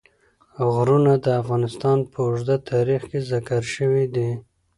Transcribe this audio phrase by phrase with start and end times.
[0.73, 4.29] غرونه د افغانستان په اوږده تاریخ کې ذکر شوی دی.